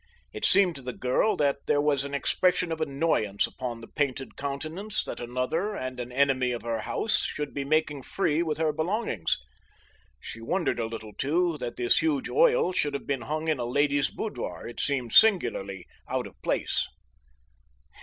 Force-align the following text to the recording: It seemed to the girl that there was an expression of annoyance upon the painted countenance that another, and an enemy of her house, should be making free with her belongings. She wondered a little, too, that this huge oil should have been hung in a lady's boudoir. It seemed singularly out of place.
It 0.33 0.45
seemed 0.45 0.73
to 0.77 0.81
the 0.81 0.93
girl 0.93 1.35
that 1.37 1.57
there 1.67 1.79
was 1.79 2.03
an 2.03 2.15
expression 2.15 2.71
of 2.71 2.81
annoyance 2.81 3.45
upon 3.45 3.81
the 3.81 3.87
painted 3.87 4.35
countenance 4.35 5.03
that 5.03 5.19
another, 5.19 5.75
and 5.75 5.99
an 5.99 6.11
enemy 6.11 6.53
of 6.53 6.63
her 6.63 6.79
house, 6.79 7.17
should 7.19 7.53
be 7.53 7.63
making 7.63 8.01
free 8.01 8.41
with 8.41 8.57
her 8.57 8.73
belongings. 8.73 9.37
She 10.19 10.41
wondered 10.41 10.79
a 10.79 10.87
little, 10.87 11.13
too, 11.13 11.55
that 11.59 11.75
this 11.77 11.99
huge 11.99 12.29
oil 12.31 12.73
should 12.73 12.95
have 12.95 13.05
been 13.05 13.21
hung 13.21 13.47
in 13.47 13.59
a 13.59 13.65
lady's 13.65 14.09
boudoir. 14.09 14.65
It 14.67 14.79
seemed 14.79 15.13
singularly 15.13 15.85
out 16.09 16.25
of 16.25 16.41
place. 16.41 16.87